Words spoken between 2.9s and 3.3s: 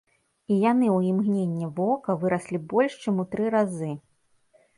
чым у